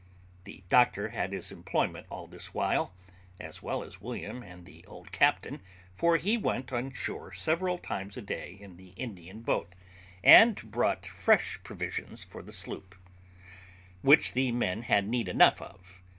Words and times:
The 0.45 0.63
doctor 0.67 1.09
had 1.09 1.31
his 1.31 1.51
employment 1.51 2.07
all 2.09 2.25
this 2.25 2.55
while, 2.55 2.91
as 3.39 3.61
well 3.61 3.83
as 3.83 4.01
William 4.01 4.41
and 4.41 4.65
the 4.65 4.83
old 4.87 5.11
captain, 5.11 5.61
for 5.93 6.17
he 6.17 6.37
went 6.37 6.73
on 6.73 6.91
shore 6.91 7.31
several 7.33 7.77
times 7.77 8.17
a 8.17 8.21
day 8.23 8.57
in 8.59 8.77
the 8.77 8.93
Indian 8.97 9.41
boat, 9.41 9.75
and 10.23 10.59
brought 10.71 11.05
fresh 11.05 11.59
provisions 11.63 12.23
for 12.23 12.41
the 12.41 12.51
sloop, 12.51 12.95
which 14.01 14.33
the 14.33 14.51
men 14.51 14.81
had 14.81 15.07
need 15.07 15.27
enough 15.29 15.61
of. 15.61 16.01